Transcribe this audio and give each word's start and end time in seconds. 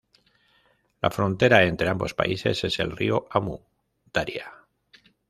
La 1.03 1.11
frontera 1.11 1.63
entre 1.65 1.87
ambos 1.87 2.15
países 2.15 2.63
es 2.63 2.79
el 2.79 2.89
río 2.89 3.27
Amu 3.29 3.59
Daria. 4.11 4.51